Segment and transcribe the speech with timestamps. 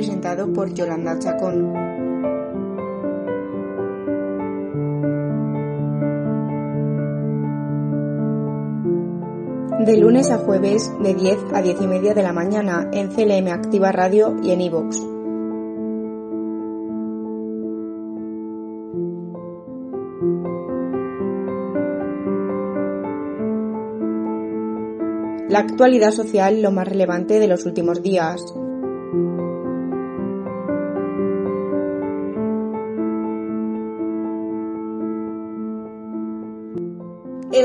[0.00, 1.74] presentado por Yolanda Chacón.
[9.84, 13.48] De lunes a jueves, de 10 a 10 y media de la mañana, en CLM
[13.48, 14.96] Activa Radio y en iVoox.
[25.50, 28.40] La actualidad social lo más relevante de los últimos días.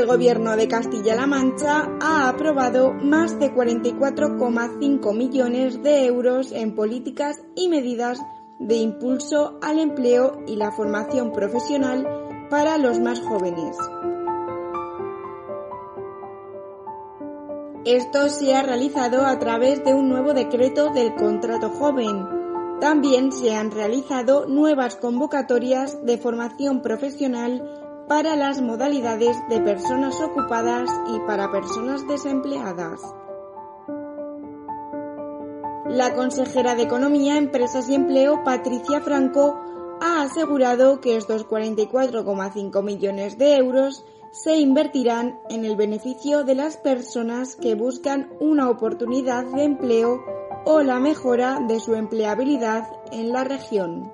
[0.05, 7.41] El Gobierno de Castilla-La Mancha ha aprobado más de 44,5 millones de euros en políticas
[7.55, 8.19] y medidas
[8.59, 12.07] de impulso al empleo y la formación profesional
[12.51, 13.75] para los más jóvenes.
[17.83, 22.27] Esto se ha realizado a través de un nuevo decreto del contrato joven.
[22.79, 30.89] También se han realizado nuevas convocatorias de formación profesional para las modalidades de personas ocupadas
[31.13, 33.01] y para personas desempleadas.
[35.87, 39.55] La consejera de Economía, Empresas y Empleo, Patricia Franco,
[40.01, 46.77] ha asegurado que estos 44,5 millones de euros se invertirán en el beneficio de las
[46.77, 50.19] personas que buscan una oportunidad de empleo
[50.65, 54.11] o la mejora de su empleabilidad en la región.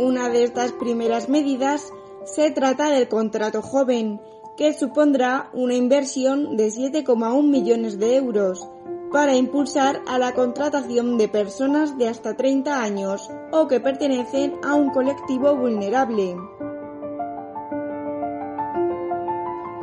[0.00, 1.92] Una de estas primeras medidas
[2.24, 4.18] se trata del contrato joven,
[4.56, 8.66] que supondrá una inversión de 7,1 millones de euros
[9.12, 14.74] para impulsar a la contratación de personas de hasta 30 años o que pertenecen a
[14.74, 16.34] un colectivo vulnerable.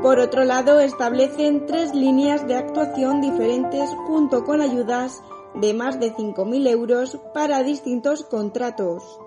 [0.01, 5.21] Por otro lado, establecen tres líneas de actuación diferentes junto con ayudas
[5.53, 9.19] de más de 5.000 euros para distintos contratos.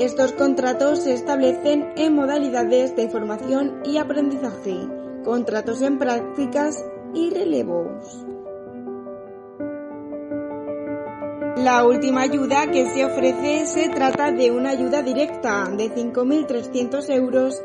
[0.00, 4.74] Estos contratos se establecen en modalidades de formación y aprendizaje
[5.26, 8.24] contratos en prácticas y relevos.
[11.58, 17.62] La última ayuda que se ofrece se trata de una ayuda directa de 5.300 euros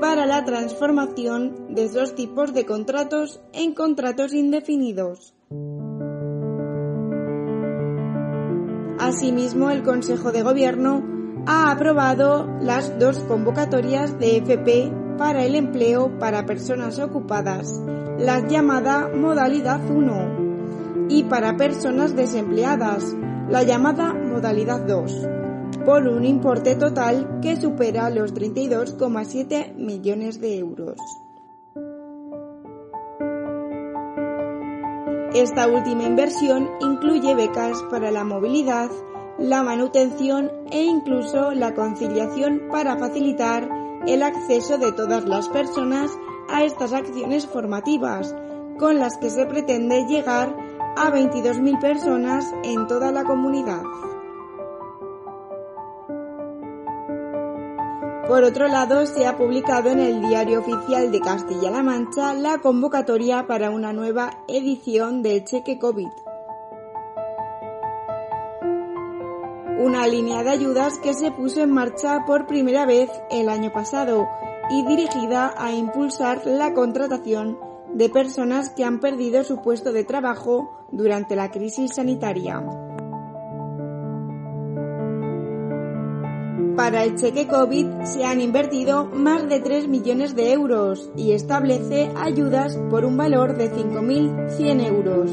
[0.00, 5.36] para la transformación de esos tipos de contratos en contratos indefinidos.
[8.98, 11.15] Asimismo, el Consejo de Gobierno
[11.46, 17.80] ha aprobado las dos convocatorias de FP para el empleo para personas ocupadas,
[18.18, 23.14] la llamada modalidad 1, y para personas desempleadas,
[23.48, 25.28] la llamada modalidad 2,
[25.84, 30.98] por un importe total que supera los 32,7 millones de euros.
[35.32, 38.90] Esta última inversión incluye becas para la movilidad,
[39.38, 43.68] la manutención e incluso la conciliación para facilitar
[44.06, 46.10] el acceso de todas las personas
[46.48, 48.34] a estas acciones formativas,
[48.78, 50.54] con las que se pretende llegar
[50.96, 53.82] a 22.000 personas en toda la comunidad.
[58.28, 63.46] Por otro lado, se ha publicado en el Diario Oficial de Castilla-La Mancha la convocatoria
[63.46, 66.25] para una nueva edición del cheque COVID.
[69.86, 74.28] Una línea de ayudas que se puso en marcha por primera vez el año pasado
[74.68, 77.56] y dirigida a impulsar la contratación
[77.94, 82.64] de personas que han perdido su puesto de trabajo durante la crisis sanitaria.
[86.76, 92.10] Para el cheque COVID se han invertido más de 3 millones de euros y establece
[92.16, 95.30] ayudas por un valor de 5.100 euros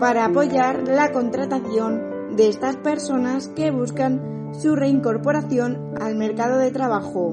[0.00, 7.32] para apoyar la contratación de estas personas que buscan su reincorporación al mercado de trabajo.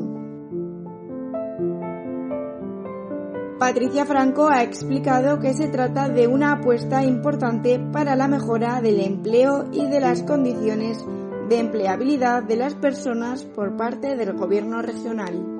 [3.59, 8.99] Patricia Franco ha explicado que se trata de una apuesta importante para la mejora del
[8.99, 11.03] empleo y de las condiciones
[11.49, 15.57] de empleabilidad de las personas por parte del gobierno regional.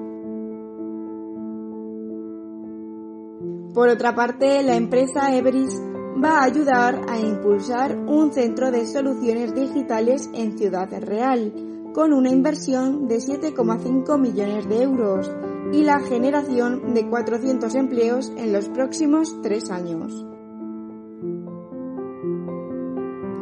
[3.73, 5.79] Por otra parte, la empresa Everis
[6.23, 11.53] va a ayudar a impulsar un centro de soluciones digitales en Ciudad Real,
[11.93, 15.31] con una inversión de 7,5 millones de euros
[15.73, 20.25] y la generación de 400 empleos en los próximos tres años.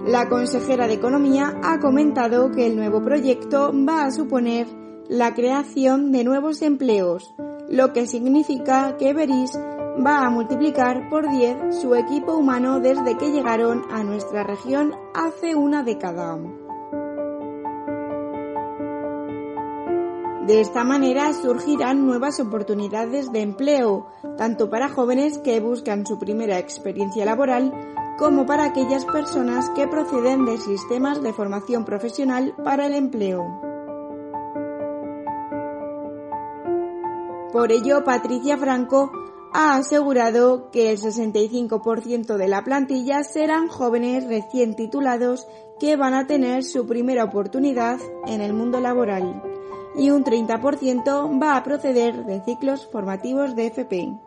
[0.08, 4.68] La consejera de Economía ha comentado que el nuevo proyecto va a suponer
[5.10, 7.34] la creación de nuevos empleos,
[7.70, 9.52] lo que significa que Beris
[10.04, 15.56] va a multiplicar por 10 su equipo humano desde que llegaron a nuestra región hace
[15.56, 16.38] una década.
[20.48, 24.08] De esta manera surgirán nuevas oportunidades de empleo,
[24.38, 27.74] tanto para jóvenes que buscan su primera experiencia laboral
[28.20, 33.44] como para aquellas personas que proceden de sistemas de formación profesional para el empleo.
[37.52, 39.10] Por ello, Patricia Franco
[39.58, 45.48] ha asegurado que el 65% de la plantilla serán jóvenes recién titulados
[45.80, 47.98] que van a tener su primera oportunidad
[48.28, 49.42] en el mundo laboral
[49.98, 54.20] y un 30% va a proceder de ciclos formativos de FP.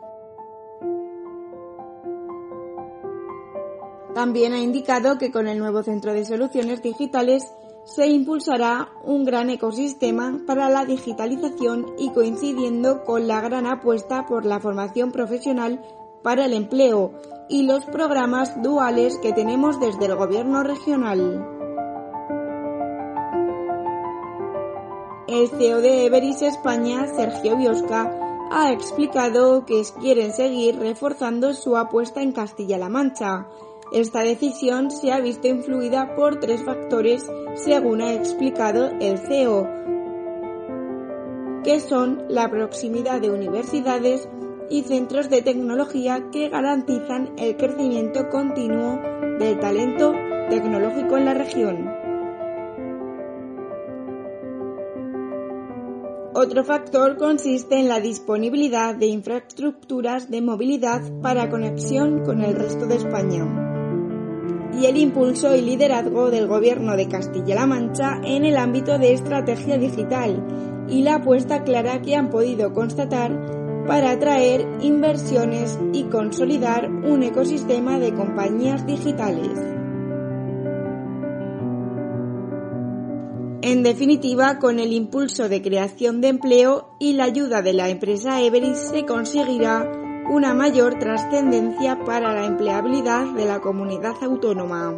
[4.15, 7.53] También ha indicado que con el nuevo Centro de Soluciones Digitales
[7.95, 14.45] se impulsará un gran ecosistema para la digitalización y coincidiendo con la gran apuesta por
[14.45, 15.81] la formación profesional
[16.21, 17.13] para el empleo
[17.49, 21.47] y los programas duales que tenemos desde el Gobierno regional.
[25.27, 28.11] El CEO de Everis España, Sergio Biosca,
[28.51, 33.47] ha explicado que quieren seguir reforzando su apuesta en Castilla-La Mancha.
[33.91, 37.25] Esta decisión se ha visto influida por tres factores,
[37.55, 39.67] según ha explicado el CEO,
[41.63, 44.29] que son la proximidad de universidades
[44.69, 48.99] y centros de tecnología que garantizan el crecimiento continuo
[49.39, 50.13] del talento
[50.51, 51.91] tecnológico en la región.
[56.35, 62.85] Otro factor consiste en la disponibilidad de infraestructuras de movilidad para conexión con el resto
[62.85, 63.68] de España
[64.79, 69.77] y el impulso y liderazgo del Gobierno de Castilla-La Mancha en el ámbito de estrategia
[69.77, 70.41] digital
[70.87, 77.99] y la apuesta clara que han podido constatar para atraer inversiones y consolidar un ecosistema
[77.99, 79.57] de compañías digitales.
[83.61, 88.41] En definitiva, con el impulso de creación de empleo y la ayuda de la empresa
[88.41, 94.93] Everis se conseguirá una mayor trascendencia para la empleabilidad de la comunidad autónoma.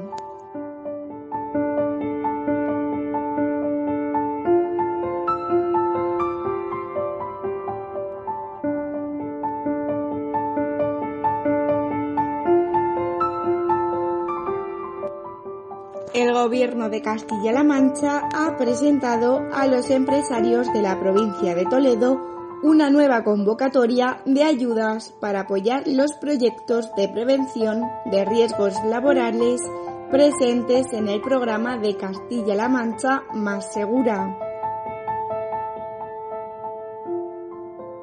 [16.14, 22.41] el Gobierno de Castilla-La Mancha ha presentado a los empresarios de la provincia de Toledo
[22.64, 29.62] una nueva convocatoria de ayudas para apoyar los proyectos de prevención de riesgos laborales
[30.10, 34.38] presentes en el programa de Castilla-La Mancha Más Segura.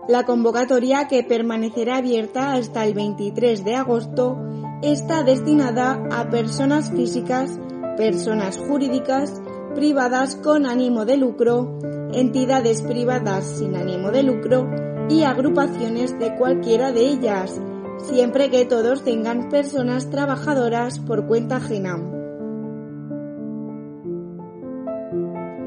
[0.09, 4.39] La convocatoria, que permanecerá abierta hasta el 23 de agosto,
[4.83, 7.59] está destinada a personas físicas
[7.99, 9.43] personas jurídicas
[9.75, 11.77] privadas con ánimo de lucro,
[12.13, 14.71] entidades privadas sin ánimo de lucro
[15.09, 17.61] y agrupaciones de cualquiera de ellas,
[17.99, 21.99] siempre que todos tengan personas trabajadoras por cuenta ajena.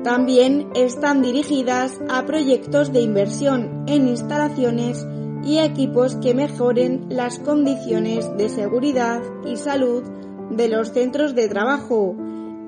[0.03, 5.05] También están dirigidas a proyectos de inversión en instalaciones
[5.43, 10.03] y equipos que mejoren las condiciones de seguridad y salud
[10.50, 12.15] de los centros de trabajo,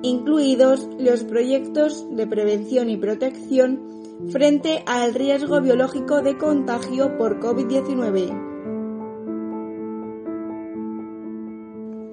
[0.04, 3.80] incluidos los proyectos de prevención y protección
[4.30, 8.52] frente al riesgo biológico de contagio por COVID-19.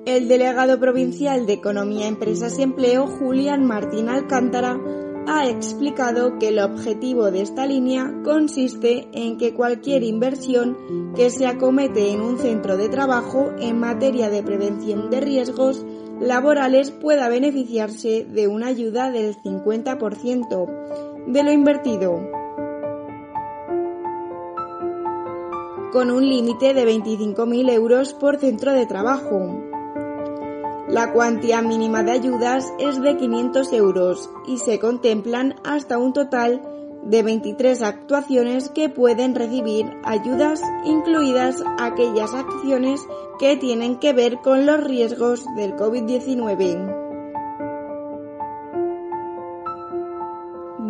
[0.06, 4.80] El delegado provincial de Economía, Empresas y Empleo, Julián Martín Alcántara,
[5.28, 11.46] ha explicado que el objetivo de esta línea consiste en que cualquier inversión que se
[11.46, 15.86] acomete en un centro de trabajo en materia de prevención de riesgos
[16.22, 22.20] laborales pueda beneficiarse de una ayuda del 50% de lo invertido,
[25.92, 29.64] con un límite de 25.000 euros por centro de trabajo.
[30.88, 36.62] La cuantía mínima de ayudas es de 500 euros y se contemplan hasta un total
[37.04, 43.02] de 23 actuaciones que pueden recibir ayudas, incluidas aquellas acciones
[43.40, 47.02] que tienen que ver con los riesgos del COVID-19.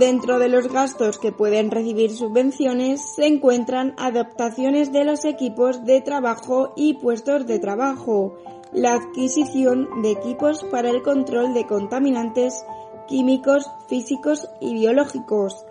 [0.01, 6.01] Dentro de los gastos que pueden recibir subvenciones se encuentran adaptaciones de los equipos de
[6.01, 8.35] trabajo y puestos de trabajo,
[8.73, 12.65] la adquisición de equipos para el control de contaminantes
[13.07, 15.65] químicos, físicos y biológicos,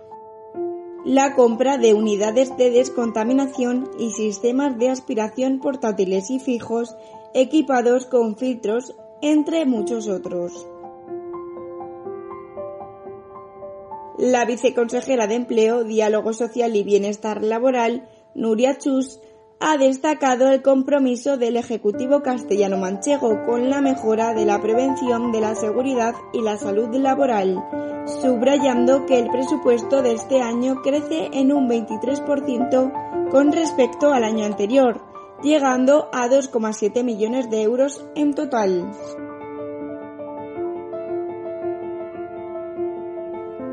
[1.04, 6.96] la compra de unidades de descontaminación y sistemas de aspiración portátiles y fijos
[7.32, 10.66] equipados con filtros, entre muchos otros.
[14.18, 19.20] La viceconsejera de Empleo, Diálogo Social y Bienestar Laboral, Nuria Chus,
[19.60, 25.54] ha destacado el compromiso del Ejecutivo castellano-manchego con la mejora de la prevención de la
[25.54, 27.62] seguridad y la salud laboral,
[28.22, 34.46] subrayando que el presupuesto de este año crece en un 23% con respecto al año
[34.46, 35.04] anterior,
[35.42, 38.90] llegando a 2,7 millones de euros en total.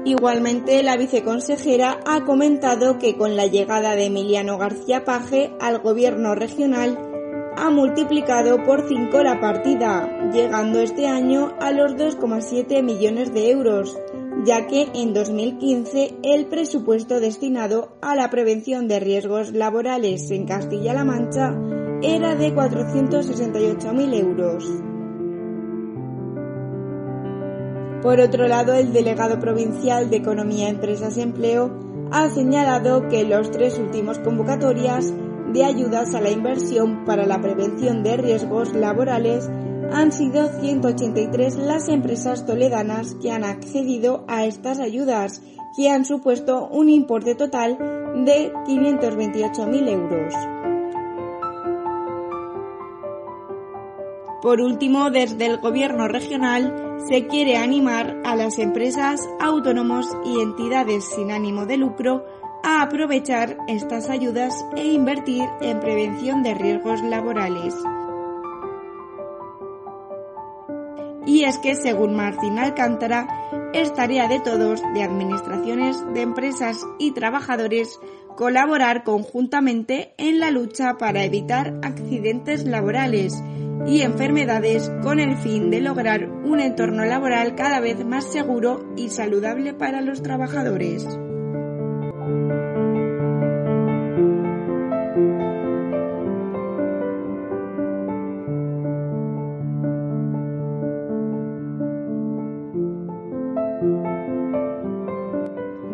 [0.07, 6.33] Igualmente, la viceconsejera ha comentado que con la llegada de Emiliano García Paje al gobierno
[6.33, 6.97] regional
[7.57, 13.99] ha multiplicado por 5 la partida, llegando este año a los 2,7 millones de euros,
[14.45, 21.03] ya que en 2015 el presupuesto destinado a la prevención de riesgos laborales en Castilla-La
[21.03, 21.53] Mancha
[22.01, 24.96] era de 468.000 euros.
[28.01, 31.71] Por otro lado, el delegado provincial de Economía, Empresas y Empleo
[32.11, 35.13] ha señalado que los tres últimos convocatorias
[35.51, 39.49] de ayudas a la inversión para la prevención de riesgos laborales
[39.91, 45.41] han sido 183 las empresas toledanas que han accedido a estas ayudas,
[45.75, 47.77] que han supuesto un importe total
[48.25, 50.56] de 528.000 euros.
[54.41, 61.05] Por último, desde el Gobierno regional se quiere animar a las empresas, autónomos y entidades
[61.05, 62.23] sin ánimo de lucro
[62.63, 67.73] a aprovechar estas ayudas e invertir en prevención de riesgos laborales.
[71.25, 73.27] Y es que, según Martín Alcántara,
[73.73, 77.99] es tarea de todos, de administraciones, de empresas y trabajadores,
[78.35, 83.33] colaborar conjuntamente en la lucha para evitar accidentes laborales
[83.85, 89.09] y enfermedades con el fin de lograr un entorno laboral cada vez más seguro y
[89.09, 91.05] saludable para los trabajadores.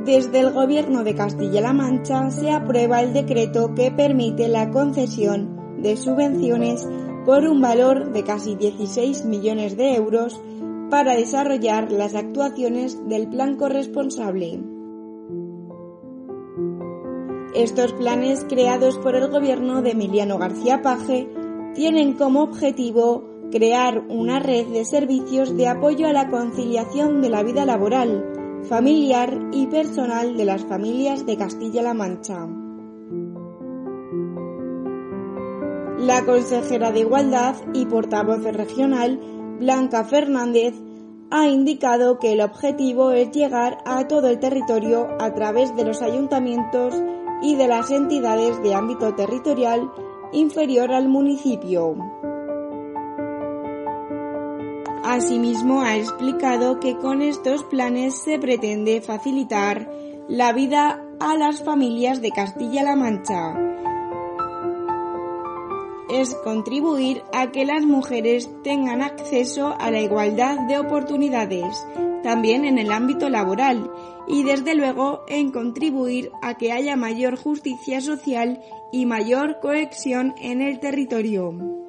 [0.05, 5.97] Desde el Gobierno de Castilla-La Mancha se aprueba el decreto que permite la concesión de
[5.97, 6.87] subvenciones
[7.25, 10.41] por un valor de casi 16 millones de euros
[10.89, 14.61] para desarrollar las actuaciones del plan corresponsable.
[17.55, 21.29] Estos planes creados por el gobierno de Emiliano García Paje
[21.75, 27.43] tienen como objetivo crear una red de servicios de apoyo a la conciliación de la
[27.43, 32.47] vida laboral, familiar y personal de las familias de Castilla-La Mancha.
[35.97, 39.19] La consejera de Igualdad y portavoz regional,
[39.59, 40.73] Blanca Fernández,
[41.29, 46.01] ha indicado que el objetivo es llegar a todo el territorio a través de los
[46.01, 46.95] ayuntamientos
[47.41, 49.91] y de las entidades de ámbito territorial
[50.31, 51.95] inferior al municipio.
[55.03, 59.89] Asimismo, ha explicado que con estos planes se pretende facilitar
[60.27, 63.72] la vida a las familias de Castilla-La Mancha
[66.13, 71.85] es contribuir a que las mujeres tengan acceso a la igualdad de oportunidades,
[72.21, 73.91] también en el ámbito laboral,
[74.27, 80.61] y desde luego en contribuir a que haya mayor justicia social y mayor cohesión en
[80.61, 81.82] el territorio.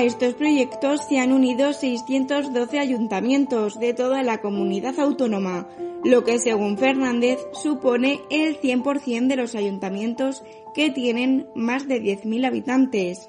[0.00, 5.68] A estos proyectos se han unido 612 ayuntamientos de toda la comunidad autónoma,
[6.02, 10.42] lo que según Fernández supone el 100% de los ayuntamientos
[10.74, 13.28] que tienen más de 10.000 habitantes,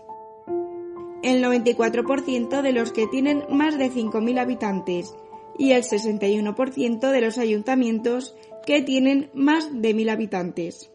[1.23, 5.13] el 94% de los que tienen más de 5.000 habitantes
[5.57, 8.33] y el 61% de los ayuntamientos
[8.65, 10.90] que tienen más de 1.000 habitantes.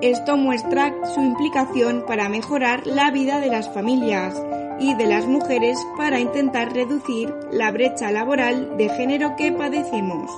[0.00, 4.34] Esto muestra su implicación para mejorar la vida de las familias,
[4.80, 10.30] y de las mujeres para intentar reducir la brecha laboral de género que padecemos.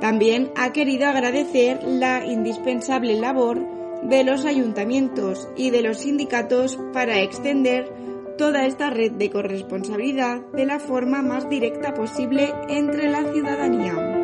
[0.00, 3.58] También ha querido agradecer la indispensable labor
[4.02, 7.92] de los ayuntamientos y de los sindicatos para extender
[8.38, 14.19] toda esta red de corresponsabilidad de la forma más directa posible entre la ciudadanía.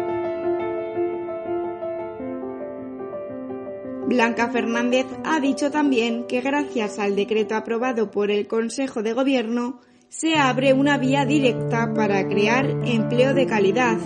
[4.06, 9.80] Blanca Fernández ha dicho también que gracias al decreto aprobado por el Consejo de Gobierno
[10.08, 13.98] se abre una vía directa para crear empleo de calidad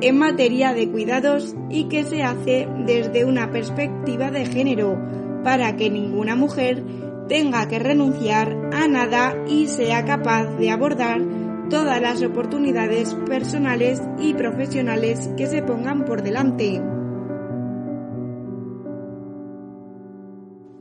[0.00, 4.96] en materia de cuidados y que se hace desde una perspectiva de género
[5.42, 6.84] para que ninguna mujer
[7.28, 11.20] tenga que renunciar a nada y sea capaz de abordar
[11.68, 16.80] todas las oportunidades personales y profesionales que se pongan por delante.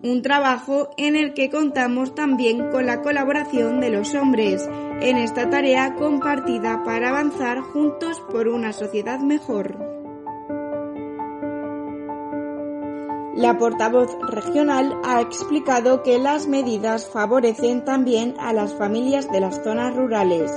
[0.03, 4.67] Un trabajo en el que contamos también con la colaboración de los hombres
[4.99, 9.77] en esta tarea compartida para avanzar juntos por una sociedad mejor.
[13.35, 19.63] La portavoz regional ha explicado que las medidas favorecen también a las familias de las
[19.63, 20.51] zonas rurales,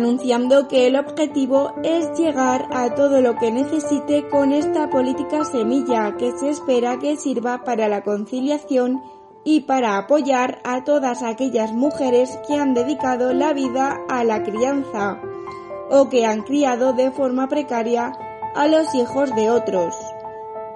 [0.00, 6.16] anunciando que el objetivo es llegar a todo lo que necesite con esta política semilla
[6.16, 9.02] que se espera que sirva para la conciliación
[9.44, 15.20] y para apoyar a todas aquellas mujeres que han dedicado la vida a la crianza
[15.90, 18.10] o que han criado de forma precaria
[18.54, 19.94] a los hijos de otros,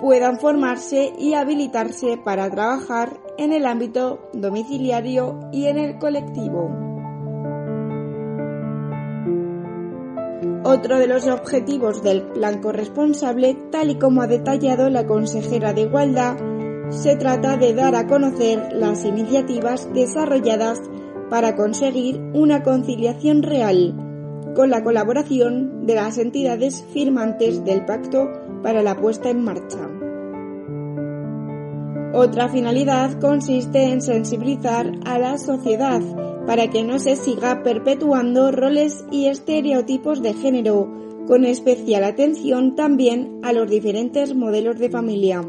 [0.00, 6.94] puedan formarse y habilitarse para trabajar en el ámbito domiciliario y en el colectivo.
[10.66, 15.83] Otro de los objetivos del plan corresponsable, tal y como ha detallado la consejera de
[15.83, 16.38] Igualdad,
[16.88, 20.80] se trata de dar a conocer las iniciativas desarrolladas
[21.28, 23.94] para conseguir una conciliación real
[24.54, 28.30] con la colaboración de las entidades firmantes del pacto
[28.62, 29.90] para la puesta en marcha.
[32.14, 36.00] Otra finalidad consiste en sensibilizar a la sociedad
[36.46, 40.92] para que no se siga perpetuando roles y estereotipos de género,
[41.26, 45.44] con especial atención también a los diferentes modelos de familia.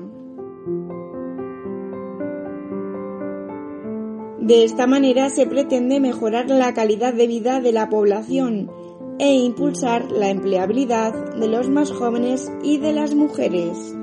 [4.40, 8.70] De esta manera se pretende mejorar la calidad de vida de la población
[9.18, 13.96] e impulsar la empleabilidad de los más jóvenes y de las mujeres.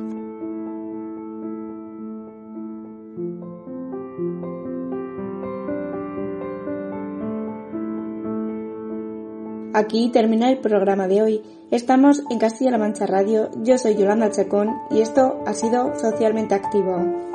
[9.83, 11.42] Aquí termina el programa de hoy.
[11.73, 13.51] Estamos en Castilla-La Mancha Radio.
[13.64, 17.32] Yo soy Yolanda Chacón y esto ha sido Socialmente Activo.